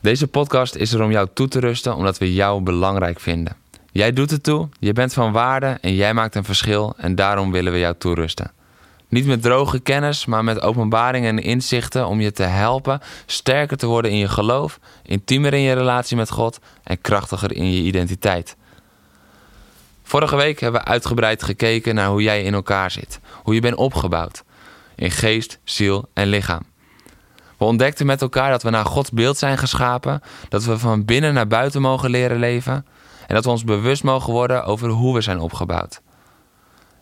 [0.00, 3.56] Deze podcast is er om jou toe te rusten omdat we jou belangrijk vinden.
[3.92, 7.52] Jij doet het toe, je bent van waarde en jij maakt een verschil en daarom
[7.52, 8.52] willen we jou toerusten.
[9.08, 13.86] Niet met droge kennis, maar met openbaringen en inzichten om je te helpen sterker te
[13.86, 18.56] worden in je geloof, intiemer in je relatie met God en krachtiger in je identiteit.
[20.02, 23.76] Vorige week hebben we uitgebreid gekeken naar hoe jij in elkaar zit, hoe je bent
[23.76, 24.44] opgebouwd
[24.94, 26.62] in geest, ziel en lichaam.
[27.58, 31.34] We ontdekten met elkaar dat we naar Gods beeld zijn geschapen, dat we van binnen
[31.34, 32.86] naar buiten mogen leren leven
[33.26, 36.00] en dat we ons bewust mogen worden over hoe we zijn opgebouwd.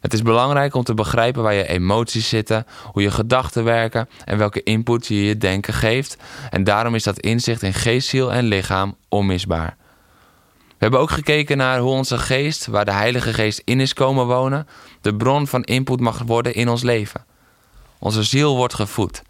[0.00, 4.38] Het is belangrijk om te begrijpen waar je emoties zitten, hoe je gedachten werken en
[4.38, 6.16] welke input je je denken geeft.
[6.50, 9.76] En daarom is dat inzicht in geest, ziel en lichaam onmisbaar.
[10.68, 14.26] We hebben ook gekeken naar hoe onze geest, waar de Heilige Geest in is komen
[14.26, 14.66] wonen,
[15.00, 17.24] de bron van input mag worden in ons leven.
[17.98, 19.22] Onze ziel wordt gevoed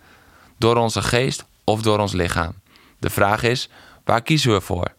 [0.58, 2.52] door onze geest of door ons lichaam.
[2.98, 3.68] De vraag is,
[4.04, 4.92] waar kiezen we voor?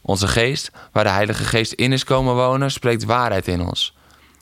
[0.00, 3.94] Onze geest, waar de Heilige Geest in is komen wonen, spreekt waarheid in ons.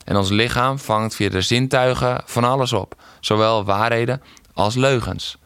[0.03, 4.21] En ons lichaam vangt via de zintuigen van alles op, zowel waarheden
[4.53, 5.37] als leugens.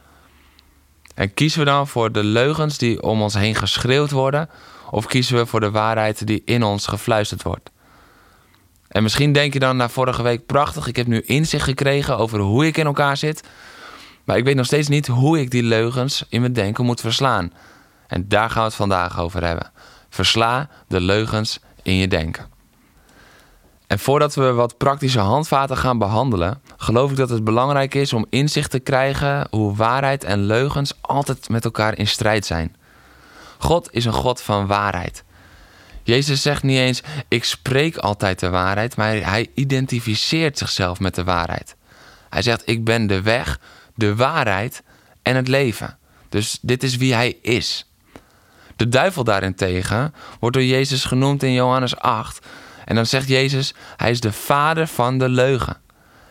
[1.16, 4.50] En kiezen we dan voor de leugens die om ons heen geschreeuwd worden,
[4.89, 7.69] of kiezen we voor de waarheid die in ons gefluisterd wordt?
[8.88, 12.39] En misschien denk je dan na vorige week prachtig, ik heb nu inzicht gekregen over
[12.39, 13.47] hoe ik in elkaar zit,
[14.25, 17.53] maar ik weet nog steeds niet hoe ik die leugens in mijn denken moet verslaan.
[18.08, 19.72] En daar gaan we het vandaag over hebben.
[20.09, 22.45] Versla de leugens in je denken.
[23.88, 28.25] En voordat we wat praktische handvaten gaan behandelen, geloof ik dat het belangrijk is om
[28.30, 32.75] inzicht te krijgen hoe waarheid en leugens altijd met elkaar in strijd zijn.
[33.57, 35.24] God is een God van waarheid.
[36.03, 41.24] Jezus zegt niet eens: Ik spreek altijd de waarheid, maar hij identificeert zichzelf met de
[41.24, 41.75] waarheid.
[42.30, 43.59] Hij zegt: Ik ben de weg,
[44.00, 44.84] de waarheid
[45.22, 45.98] en het leven.
[46.30, 47.86] Dus dit is wie hij is.
[48.76, 52.46] De duivel daarentegen wordt door Jezus genoemd in Johannes 8.
[52.86, 55.78] En dan zegt Jezus, hij is de vader van de leugen.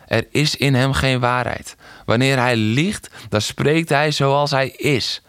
[0.07, 1.77] Er is in hem geen waarheid.
[2.05, 5.23] Wanneer hij liegt, dan spreekt hij zoals hij is.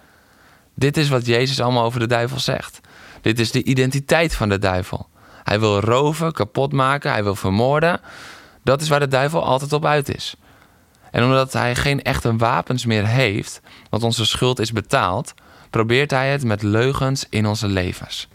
[0.75, 2.79] Dit is wat Jezus allemaal over de duivel zegt.
[3.21, 5.09] Dit is de identiteit van de duivel.
[5.43, 7.99] Hij wil roven, kapot maken, hij wil vermoorden.
[8.63, 10.35] Dat is waar de duivel altijd op uit is.
[11.11, 15.33] En omdat hij geen echte wapens meer heeft, want onze schuld is betaald,
[15.69, 18.27] probeert hij het met leugens in onze levens.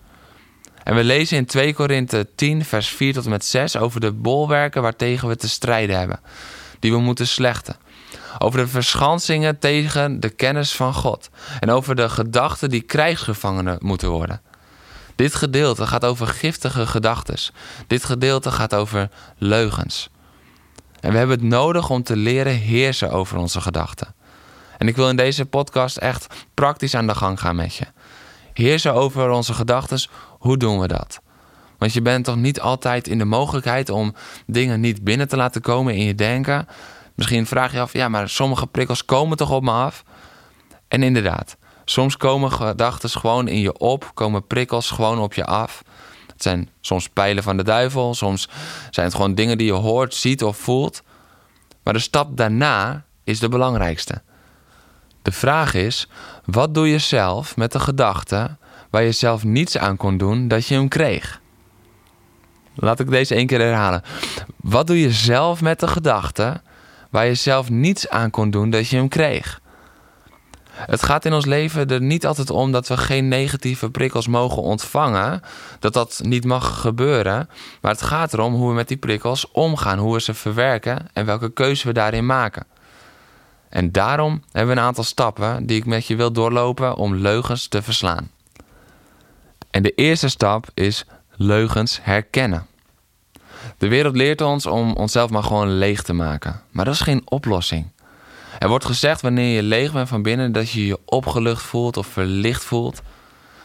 [0.85, 4.13] En we lezen in 2 Korinthe 10, vers 4 tot en met 6 over de
[4.13, 6.21] bolwerken waartegen we te strijden hebben,
[6.79, 7.77] die we moeten slechten.
[8.39, 11.31] Over de verschansingen tegen de kennis van God.
[11.61, 14.41] En over de gedachten die krijgsgevangenen moeten worden.
[15.17, 17.37] Dit gedeelte gaat over giftige gedachten.
[17.87, 19.09] Dit gedeelte gaat over
[19.39, 20.09] leugens.
[21.05, 24.15] En we hebben het nodig om te leren heersen over onze gedachten.
[24.79, 27.85] En ik wil in deze podcast echt praktisch aan de gang gaan met je.
[28.53, 31.21] Heersen over onze gedachten, hoe doen we dat?
[31.79, 34.15] Want je bent toch niet altijd in de mogelijkheid om
[34.47, 36.69] dingen niet binnen te laten komen in je denken.
[37.15, 40.05] Misschien vraag je af, ja, maar sommige prikkels komen toch op me af?
[40.89, 45.83] En inderdaad, soms komen gedachten gewoon in je op, komen prikkels gewoon op je af.
[46.35, 48.49] Het zijn soms pijlen van de duivel, soms
[48.91, 51.03] zijn het gewoon dingen die je hoort, ziet of voelt.
[51.83, 54.23] Maar de stap daarna is de belangrijkste.
[55.23, 56.09] De vraag is:
[56.45, 58.57] wat doe je zelf met de gedachte
[58.91, 61.41] waar je zelf niets aan kon doen dat je hem kreeg?
[62.75, 64.03] Laat ik deze één keer herhalen.
[64.57, 66.61] Wat doe je zelf met de gedachte
[67.11, 69.61] waar je zelf niets aan kon doen dat je hem kreeg?
[70.77, 74.63] Het gaat in ons leven er niet altijd om dat we geen negatieve prikkels mogen
[74.63, 75.43] ontvangen,
[75.79, 77.49] dat dat niet mag gebeuren,
[77.81, 81.27] maar het gaat erom hoe we met die prikkels omgaan, hoe we ze verwerken en
[81.27, 82.67] welke keuze we daarin maken.
[83.69, 87.69] En daarom hebben we een aantal stappen die ik met je wil doorlopen om leugens
[87.69, 88.31] te verslaan.
[89.71, 91.05] En de eerste stap is
[91.37, 92.67] leugens herkennen.
[93.79, 97.23] De wereld leert ons om onszelf maar gewoon leeg te maken, maar dat is geen
[97.25, 97.91] oplossing.
[98.59, 102.07] Er wordt gezegd wanneer je leeg bent van binnen dat je je opgelucht voelt of
[102.07, 103.03] verlicht voelt.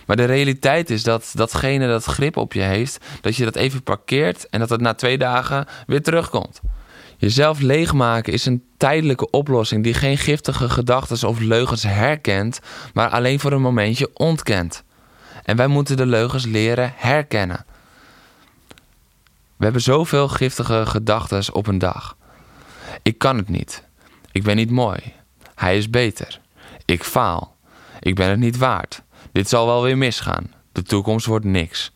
[0.05, 3.83] Maar de realiteit is dat datgene dat grip op je heeft, dat je dat even
[3.83, 6.61] parkeert en dat het na twee dagen weer terugkomt.
[7.17, 12.59] Jezelf leegmaken is een tijdelijke oplossing die geen giftige gedachten of leugens herkent,
[12.93, 14.83] maar alleen voor een momentje ontkent.
[15.43, 17.65] En wij moeten de leugens leren herkennen.
[19.55, 22.17] We hebben zoveel giftige gedachten op een dag.
[23.01, 23.83] Ik kan het niet.
[24.31, 24.99] Ik ben niet mooi.
[25.55, 26.39] Hij is beter.
[26.85, 27.55] Ik faal.
[27.99, 29.01] Ik ben het niet waard.
[29.31, 30.53] Dit zal wel weer misgaan.
[30.71, 31.91] De toekomst wordt niks.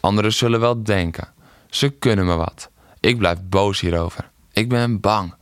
[0.00, 1.28] Anderen zullen wel denken.
[1.70, 2.70] Ze kunnen me wat.
[3.00, 4.30] Ik blijf boos hierover.
[4.52, 5.34] Ik ben bang.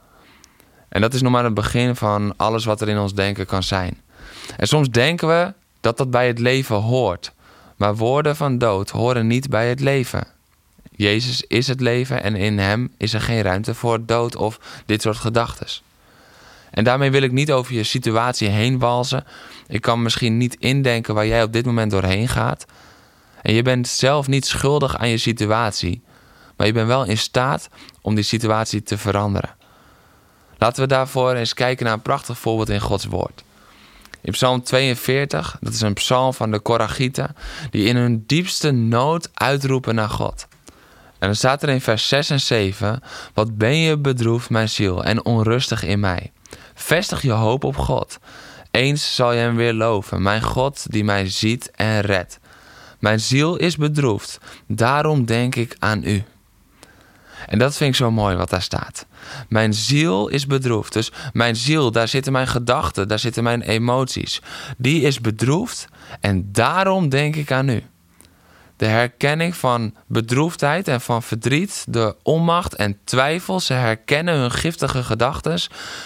[0.89, 3.63] En dat is nog maar het begin van alles wat er in ons denken kan
[3.63, 4.01] zijn.
[4.57, 7.33] En soms denken we dat dat bij het leven hoort.
[7.77, 10.27] Maar woorden van dood horen niet bij het leven.
[10.91, 15.03] Jezus is het leven en in hem is er geen ruimte voor dood of dit
[15.03, 15.67] soort gedachten.
[16.73, 19.25] En daarmee wil ik niet over je situatie heen walsen.
[19.67, 22.67] Ik kan misschien niet indenken waar jij op dit moment doorheen gaat.
[23.43, 26.03] En je bent zelf niet schuldig aan je situatie,
[26.57, 27.69] maar je bent wel in staat
[28.01, 29.55] om die situatie te veranderen.
[30.59, 33.45] Laten we daarvoor eens kijken naar een prachtig voorbeeld in Gods woord.
[34.21, 37.37] In Psalm 42, dat is een psalm van de Koragieten,
[37.71, 40.47] die in hun diepste nood uitroepen naar God.
[41.19, 43.03] En dan staat er in vers 6 en 7:
[43.35, 46.33] Wat ben je bedroefd, mijn ziel, en onrustig in mij.
[46.75, 48.19] Vestig je hoop op God.
[48.71, 52.39] Eens zal je hem weer loven, mijn God die mij ziet en redt.
[52.99, 56.25] Mijn ziel is bedroefd, daarom denk ik aan u.
[57.47, 59.07] En dat vind ik zo mooi wat daar staat.
[59.49, 60.93] Mijn ziel is bedroefd.
[60.93, 64.43] Dus mijn ziel, daar zitten mijn gedachten, daar zitten mijn emoties.
[64.77, 65.89] Die is bedroefd
[66.21, 67.83] en daarom denk ik aan u.
[68.83, 73.61] De herkenning van bedroefdheid en van verdriet, de onmacht en twijfel.
[73.61, 75.61] Ze herkennen hun giftige gedachten.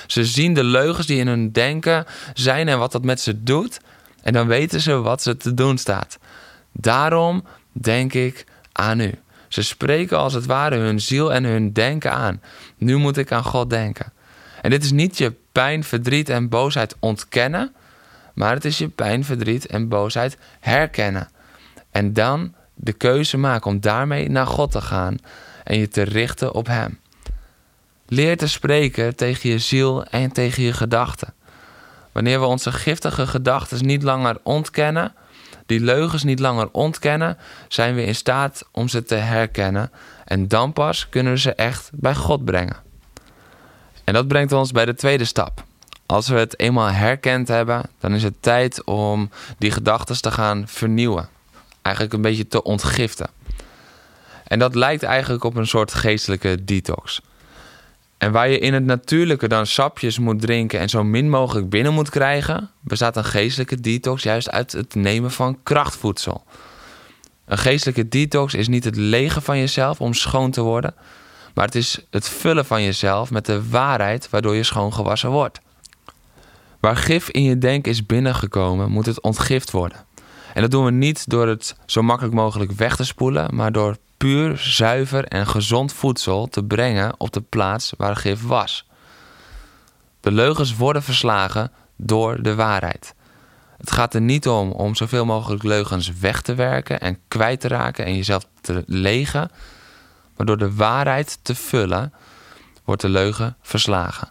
[0.06, 3.81] Ze zien de leugens die in hun denken zijn en wat dat met ze doet.
[4.23, 6.19] En dan weten ze wat ze te doen staat.
[6.73, 9.14] Daarom denk ik aan u.
[9.49, 12.43] Ze spreken als het ware hun ziel en hun denken aan.
[12.76, 14.12] Nu moet ik aan God denken.
[14.62, 17.75] En dit is niet je pijn, verdriet en boosheid ontkennen,
[18.34, 21.28] maar het is je pijn, verdriet en boosheid herkennen.
[21.90, 25.17] En dan de keuze maken om daarmee naar God te gaan
[25.64, 26.99] en je te richten op Hem.
[28.06, 31.34] Leer te spreken tegen je ziel en tegen je gedachten.
[32.12, 35.14] Wanneer we onze giftige gedachten niet langer ontkennen,
[35.67, 37.38] die leugens niet langer ontkennen,
[37.69, 39.90] zijn we in staat om ze te herkennen
[40.25, 42.76] en dan pas kunnen we ze echt bij God brengen.
[44.05, 45.64] En dat brengt ons bij de tweede stap.
[46.06, 50.64] Als we het eenmaal herkend hebben, dan is het tijd om die gedachten te gaan
[50.67, 51.28] vernieuwen.
[51.86, 53.30] Eigenlijk een beetje te ontgiften.
[54.44, 57.20] En dat lijkt eigenlijk op een soort geestelijke detox.
[58.18, 61.92] En waar je in het natuurlijke dan sapjes moet drinken en zo min mogelijk binnen
[61.92, 66.44] moet krijgen, bestaat een geestelijke detox juist uit het nemen van krachtvoedsel.
[67.44, 70.94] Een geestelijke detox is niet het legen van jezelf om schoon te worden,
[71.54, 75.60] maar het is het vullen van jezelf met de waarheid waardoor je schoongewassen wordt.
[76.80, 80.05] Waar gif in je denken is binnengekomen, moet het ontgift worden.
[80.56, 83.96] En dat doen we niet door het zo makkelijk mogelijk weg te spoelen, maar door
[84.16, 88.86] puur, zuiver en gezond voedsel te brengen op de plaats waar gif was.
[90.20, 93.14] De leugens worden verslagen door de waarheid.
[93.76, 97.68] Het gaat er niet om om zoveel mogelijk leugens weg te werken en kwijt te
[97.68, 99.50] raken en jezelf te legen,
[100.36, 102.12] maar door de waarheid te vullen
[102.84, 104.30] wordt de leugen verslagen.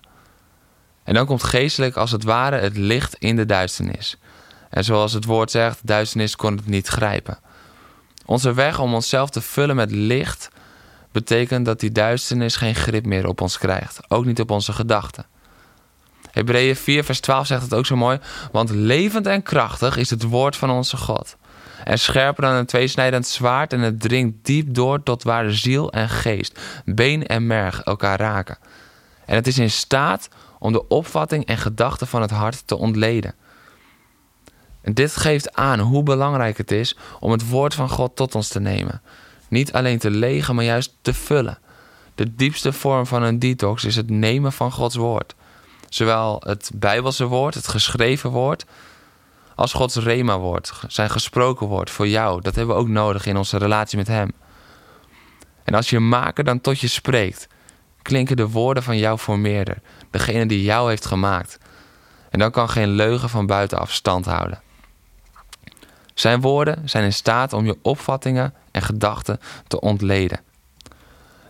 [1.03, 4.17] En dan komt geestelijk als het ware het licht in de duisternis.
[4.75, 7.37] En zoals het woord zegt, duisternis kon het niet grijpen.
[8.25, 10.49] Onze weg om onszelf te vullen met licht
[11.11, 15.25] betekent dat die duisternis geen grip meer op ons krijgt, ook niet op onze gedachten.
[16.31, 18.19] Hebreeën 4, vers 12 zegt het ook zo mooi,
[18.51, 21.35] want levend en krachtig is het woord van onze God.
[21.83, 25.91] En scherper dan een tweesnijdend zwaard en het dringt diep door tot waar de ziel
[25.91, 28.57] en geest, been en merg elkaar raken.
[29.25, 30.29] En het is in staat
[30.59, 33.35] om de opvatting en gedachten van het hart te ontleden.
[34.85, 38.47] En dit geeft aan hoe belangrijk het is om het woord van God tot ons
[38.47, 39.01] te nemen.
[39.47, 41.57] Niet alleen te legen, maar juist te vullen.
[42.15, 45.35] De diepste vorm van een detox is het nemen van Gods woord.
[45.89, 48.65] Zowel het Bijbelse woord, het geschreven woord,
[49.55, 52.41] als Gods rema-woord, zijn gesproken woord voor jou.
[52.41, 54.31] Dat hebben we ook nodig in onze relatie met Hem.
[55.63, 57.47] En als je maker dan tot je spreekt,
[58.01, 61.57] klinken de woorden van jou formeerder, degene die jou heeft gemaakt.
[62.29, 64.63] En dan kan geen leugen van buitenaf stand houden.
[66.15, 70.39] Zijn woorden zijn in staat om je opvattingen en gedachten te ontleden.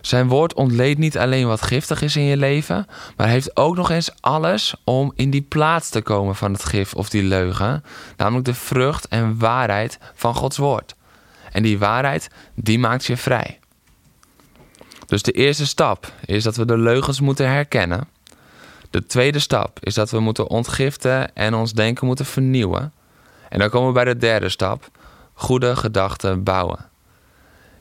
[0.00, 3.90] Zijn woord ontleedt niet alleen wat giftig is in je leven, maar heeft ook nog
[3.90, 7.84] eens alles om in die plaats te komen van het gif of die leugen,
[8.16, 10.94] namelijk de vrucht en waarheid van Gods woord.
[11.52, 13.58] En die waarheid, die maakt je vrij.
[15.06, 18.08] Dus de eerste stap is dat we de leugens moeten herkennen.
[18.90, 22.92] De tweede stap is dat we moeten ontgiften en ons denken moeten vernieuwen.
[23.48, 24.88] En dan komen we bij de derde stap.
[25.34, 26.88] goede gedachten bouwen.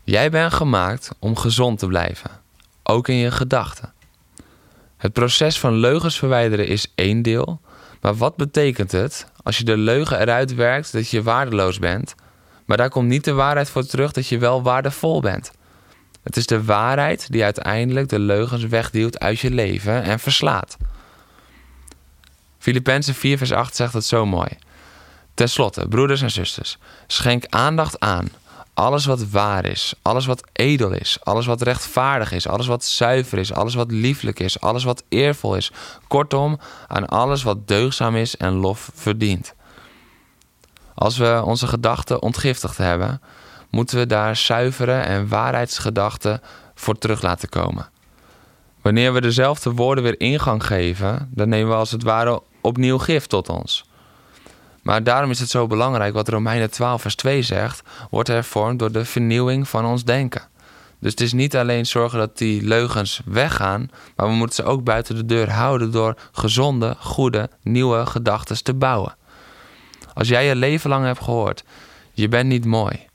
[0.04, 2.32] Jij bent gemaakt om gezond te blijven,
[2.84, 3.94] ook in je gedachten.
[4.98, 7.60] Het proces van leugens verwijderen is één deel,
[8.02, 12.16] maar wat betekent het als je de leugen eruit werkt dat je waardeloos bent,
[12.66, 15.52] maar daar komt niet de waarheid voor terug dat je wel waardevol bent?
[16.24, 20.78] Het is de waarheid die uiteindelijk de leugens wegduwt uit je leven en verslaat.
[22.58, 24.50] Filippenzen 4 vers 8 zegt het zo mooi.
[25.36, 26.78] Ten slotte, broeders en zusters,
[27.08, 28.30] schenk aandacht aan
[28.76, 33.38] alles wat waar is, alles wat edel is, alles wat rechtvaardig is, alles wat zuiver
[33.38, 35.72] is, alles wat lieflijk is, alles wat eervol is.
[36.08, 39.54] Kortom, aan alles wat deugzaam is en lof verdient.
[40.96, 43.22] Als we onze gedachten ontgiftigd hebben,
[43.70, 46.42] moeten we daar zuivere en waarheidsgedachten
[46.74, 47.90] voor terug laten komen.
[48.82, 53.26] Wanneer we dezelfde woorden weer ingang geven, dan nemen we als het ware opnieuw gif
[53.26, 53.85] tot ons.
[54.86, 58.92] Maar daarom is het zo belangrijk wat Romeinen 12 vers 2 zegt, wordt hervormd door
[58.92, 60.42] de vernieuwing van ons denken.
[61.00, 64.84] Dus het is niet alleen zorgen dat die leugens weggaan, maar we moeten ze ook
[64.84, 69.16] buiten de deur houden door gezonde, goede, nieuwe gedachten te bouwen.
[70.14, 71.64] Als jij je leven lang hebt gehoord,
[72.14, 73.08] je bent niet mooi,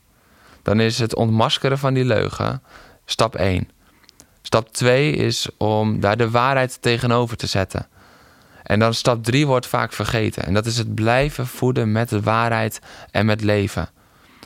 [0.61, 2.63] dan is het ontmaskeren van die leugen
[3.05, 3.69] stap 1.
[4.41, 7.87] Stap 2 is om daar de waarheid tegenover te zetten.
[8.71, 10.43] En dan stap 3 wordt vaak vergeten.
[10.43, 12.79] En dat is het blijven voeden met de waarheid
[13.11, 13.89] en met leven.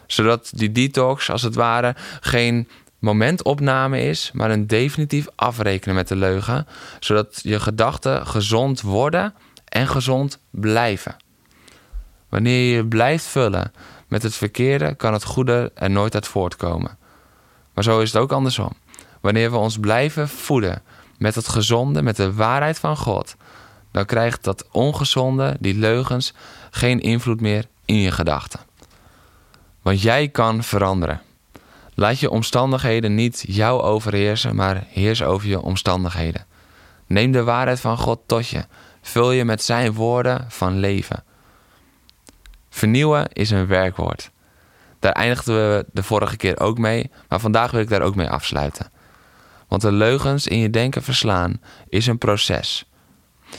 [0.07, 6.15] Zodat die detox, als het ware, geen momentopname is, maar een definitief afrekenen met de
[6.15, 6.67] leugen.
[6.99, 9.33] Zodat je gedachten gezond worden
[9.65, 11.15] en gezond blijven.
[12.29, 13.71] Wanneer je je blijft vullen
[14.07, 16.97] met het verkeerde, kan het goede er nooit uit voortkomen.
[17.73, 18.73] Maar zo is het ook andersom.
[19.21, 20.83] Wanneer we ons blijven voeden
[21.17, 23.35] met het gezonde, met de waarheid van God,
[23.95, 26.33] dan krijgt dat ongezonde, die leugens,
[26.71, 28.59] geen invloed meer in je gedachten.
[29.81, 31.21] Want jij kan veranderen.
[31.93, 36.45] Laat je omstandigheden niet jou overheersen, maar heers over je omstandigheden.
[37.07, 38.65] Neem de waarheid van God tot je.
[39.01, 41.23] Vul je met zijn woorden van leven.
[42.69, 44.31] Vernieuwen is een werkwoord.
[44.99, 48.29] Daar eindigden we de vorige keer ook mee, maar vandaag wil ik daar ook mee
[48.29, 48.91] afsluiten.
[49.67, 52.85] Want de leugens in je denken verslaan is een proces.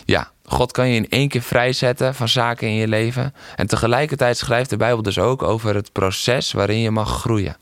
[0.04, 3.34] Ja, God kan je in één keer vrijzetten van zaken in je leven.
[3.56, 7.56] En tegelijkertijd schrijft de Bijbel dus ook over het proces waarin je mag groeien.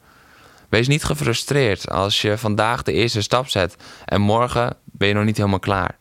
[0.69, 5.25] Wees niet gefrustreerd als je vandaag de eerste stap zet en morgen ben je nog
[5.25, 5.97] niet helemaal klaar.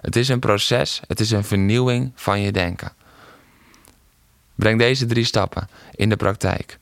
[0.00, 2.92] Het is een proces, het is een vernieuwing van je denken.
[4.54, 6.78] Breng deze drie stappen in de praktijk.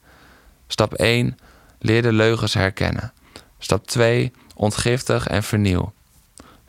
[0.67, 1.39] Stap 1.
[1.79, 3.13] Leer de leugens herkennen.
[3.59, 4.33] Stap 2.
[4.55, 5.93] Ontgiftig en vernieuw.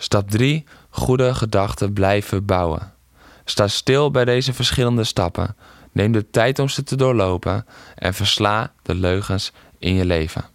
[0.02, 2.94] Stap 3 goede gedachten blijven bouwen.
[3.46, 5.56] Sta stil bij deze verschillende stappen.
[5.92, 7.66] Neem de tijd om ze te doorlopen
[7.96, 10.46] en versla de leugens in je leven.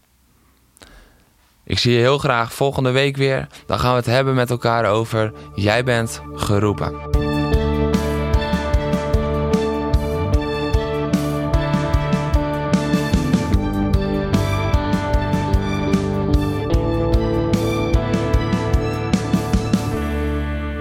[1.64, 3.46] Ik zie je heel graag volgende week weer.
[3.66, 7.33] Dan gaan we het hebben met elkaar over Jij bent geroepen.